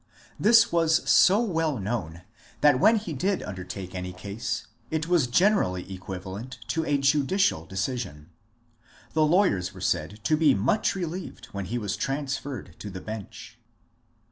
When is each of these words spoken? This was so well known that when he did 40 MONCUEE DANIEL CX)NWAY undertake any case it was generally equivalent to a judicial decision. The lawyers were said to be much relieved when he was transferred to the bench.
This 0.39 0.71
was 0.71 1.07
so 1.07 1.39
well 1.41 1.77
known 1.77 2.23
that 2.61 2.79
when 2.79 2.95
he 2.95 3.13
did 3.13 3.43
40 3.43 3.43
MONCUEE 3.43 3.43
DANIEL 3.43 3.45
CX)NWAY 3.45 3.49
undertake 3.49 3.95
any 3.95 4.13
case 4.13 4.67
it 4.89 5.07
was 5.07 5.27
generally 5.27 5.93
equivalent 5.93 6.57
to 6.69 6.83
a 6.85 6.97
judicial 6.97 7.67
decision. 7.67 8.31
The 9.13 9.23
lawyers 9.23 9.75
were 9.75 9.79
said 9.79 10.19
to 10.23 10.35
be 10.35 10.55
much 10.55 10.95
relieved 10.95 11.49
when 11.51 11.65
he 11.65 11.77
was 11.77 11.95
transferred 11.95 12.75
to 12.79 12.89
the 12.89 13.01
bench. 13.01 13.59